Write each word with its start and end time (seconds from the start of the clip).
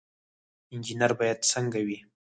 انجنیر 0.73 1.11
باید 1.19 1.39
څنګه 1.51 1.79
وي؟ 1.87 1.97